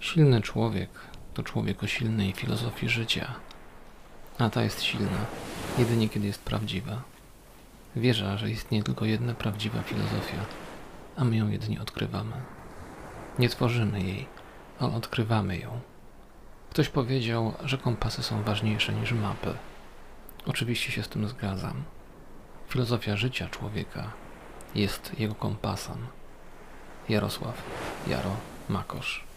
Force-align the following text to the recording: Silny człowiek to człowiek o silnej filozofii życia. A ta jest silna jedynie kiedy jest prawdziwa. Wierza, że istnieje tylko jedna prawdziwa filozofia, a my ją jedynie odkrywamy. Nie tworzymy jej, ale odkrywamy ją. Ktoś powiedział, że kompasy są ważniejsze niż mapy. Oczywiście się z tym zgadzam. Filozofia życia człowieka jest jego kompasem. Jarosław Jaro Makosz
Silny 0.00 0.42
człowiek 0.42 0.90
to 1.34 1.42
człowiek 1.42 1.82
o 1.82 1.86
silnej 1.86 2.32
filozofii 2.32 2.88
życia. 2.88 3.34
A 4.38 4.50
ta 4.50 4.62
jest 4.62 4.82
silna 4.82 5.26
jedynie 5.78 6.08
kiedy 6.08 6.26
jest 6.26 6.42
prawdziwa. 6.42 7.02
Wierza, 7.96 8.36
że 8.36 8.50
istnieje 8.50 8.84
tylko 8.84 9.04
jedna 9.04 9.34
prawdziwa 9.34 9.82
filozofia, 9.82 10.44
a 11.16 11.24
my 11.24 11.36
ją 11.36 11.48
jedynie 11.48 11.80
odkrywamy. 11.80 12.32
Nie 13.38 13.48
tworzymy 13.48 14.00
jej, 14.00 14.26
ale 14.78 14.94
odkrywamy 14.94 15.58
ją. 15.58 15.80
Ktoś 16.70 16.88
powiedział, 16.88 17.52
że 17.64 17.78
kompasy 17.78 18.22
są 18.22 18.42
ważniejsze 18.42 18.92
niż 18.92 19.12
mapy. 19.12 19.54
Oczywiście 20.46 20.92
się 20.92 21.02
z 21.02 21.08
tym 21.08 21.28
zgadzam. 21.28 21.82
Filozofia 22.68 23.16
życia 23.16 23.48
człowieka 23.48 24.12
jest 24.74 25.20
jego 25.20 25.34
kompasem. 25.34 26.06
Jarosław 27.08 27.62
Jaro 28.06 28.36
Makosz 28.68 29.29